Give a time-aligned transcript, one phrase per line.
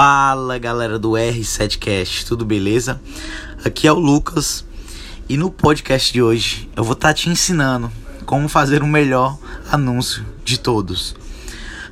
[0.00, 3.00] Fala galera do R7Cast, tudo beleza?
[3.64, 4.64] Aqui é o Lucas
[5.28, 7.90] e no podcast de hoje eu vou estar tá te ensinando
[8.24, 9.36] como fazer o melhor
[9.68, 11.16] anúncio de todos.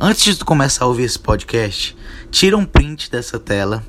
[0.00, 1.96] Antes de tu começar a ouvir esse podcast,
[2.30, 3.84] tira um print dessa tela,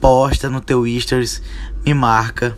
[0.00, 1.42] posta no teu stories,
[1.84, 2.56] me marca,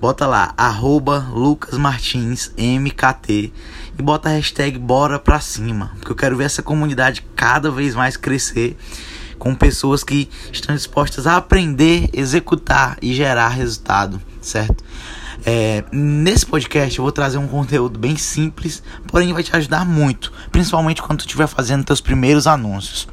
[0.00, 3.52] bota lá, arroba lucasmartinsmkt
[3.96, 7.94] e bota a hashtag bora pra cima, porque eu quero ver essa comunidade cada vez
[7.94, 8.76] mais crescer
[9.38, 14.84] com pessoas que estão dispostas a aprender, executar e gerar resultado, certo?
[15.46, 20.32] É, nesse podcast eu vou trazer um conteúdo bem simples, porém vai te ajudar muito,
[20.50, 23.08] principalmente quando tu estiver fazendo teus primeiros anúncios.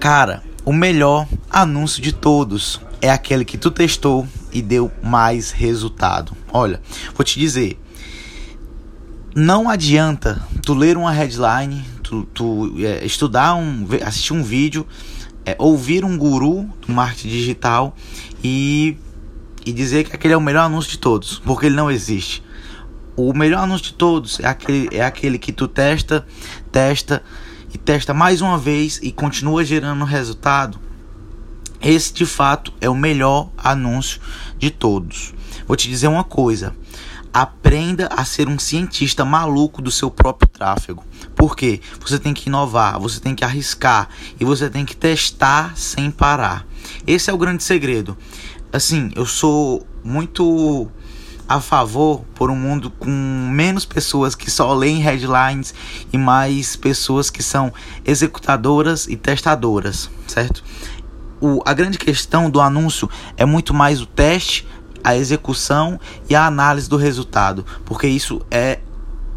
[0.00, 6.32] Cara, o melhor anúncio de todos é aquele que tu testou e deu mais resultado.
[6.52, 6.80] Olha,
[7.14, 7.78] vou te dizer,
[9.34, 14.84] não adianta tu ler uma headline, tu, tu é, estudar um, assistir um vídeo,
[15.46, 17.96] é, ouvir um guru do marketing digital
[18.42, 18.96] e,
[19.64, 22.42] e dizer que aquele é o melhor anúncio de todos, porque ele não existe.
[23.16, 26.26] O melhor anúncio de todos é aquele, é aquele que tu testa,
[26.72, 27.22] testa
[27.72, 30.78] e testa mais uma vez e continua gerando resultado.
[31.80, 34.20] Esse de fato é o melhor anúncio
[34.58, 35.32] de todos.
[35.66, 36.74] Vou te dizer uma coisa:
[37.32, 41.04] Aprenda a ser um cientista maluco do seu próprio tráfego.
[41.36, 41.80] Por quê?
[42.00, 46.66] Você tem que inovar, você tem que arriscar e você tem que testar sem parar.
[47.06, 48.16] Esse é o grande segredo.
[48.72, 50.90] Assim, eu sou muito
[51.48, 55.74] a favor por um mundo com menos pessoas que só leem headlines
[56.12, 57.72] e mais pessoas que são
[58.04, 60.62] executadoras e testadoras, certo?
[61.40, 64.64] O, a grande questão do anúncio é muito mais o teste
[65.02, 65.98] a execução
[66.28, 68.80] e a análise do resultado, porque isso é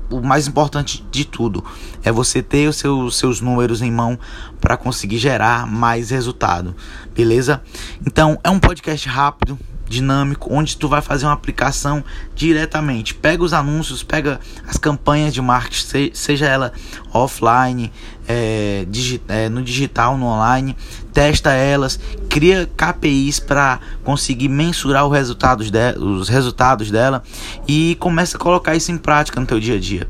[0.10, 1.64] o mais importante de tudo.
[2.04, 4.18] É você ter os seus, seus números em mão
[4.62, 6.76] para conseguir gerar mais resultado,
[7.14, 7.62] beleza?
[8.06, 9.58] Então, é um podcast rápido,
[9.94, 12.04] dinâmico, onde tu vai fazer uma aplicação
[12.36, 13.14] diretamente.
[13.14, 16.74] Pega os anúncios, pega as campanhas de marketing, seja ela
[17.14, 17.92] offline,
[18.28, 20.76] é, digi é, no digital, no online,
[21.14, 22.00] testa elas,
[22.30, 27.24] cria KPIs para conseguir mensurar os resultados, os resultados dela
[27.68, 30.10] e começa a colocar isso em prática no teu dia a dia.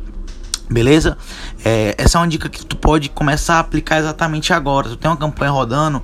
[0.69, 1.17] Beleza?
[1.63, 4.89] É, essa é uma dica que tu pode começar a aplicar exatamente agora.
[4.89, 6.01] Tu tem uma campanha rodando,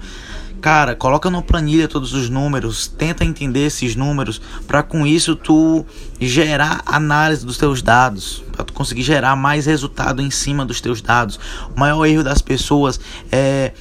[0.61, 5.85] Cara, coloca numa planilha todos os números, tenta entender esses números, para com isso tu
[6.19, 11.01] gerar análise dos teus dados, para tu conseguir gerar mais resultado em cima dos teus
[11.01, 11.39] dados.
[11.73, 12.99] O maior erro das pessoas
[13.31, 13.71] é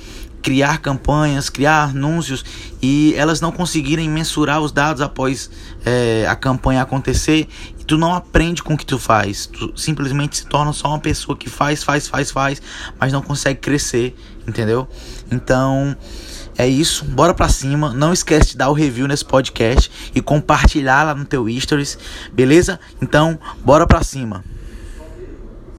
[0.41, 2.45] criar campanhas, criar anúncios
[2.81, 5.51] e elas não conseguirem mensurar os dados após
[5.85, 10.37] é, a campanha acontecer e tu não aprende com o que tu faz, tu simplesmente
[10.37, 12.63] se torna só uma pessoa que faz, faz, faz, faz,
[13.01, 14.17] mas não consegue crescer,
[14.47, 14.87] entendeu?
[15.31, 15.97] Então
[16.59, 17.95] é isso, bora pra cima.
[17.95, 21.97] Não esquece de dar o review nesse podcast e compartilhar lá no teu stories,
[22.33, 22.81] beleza?
[23.01, 24.45] Então, bora pra cima.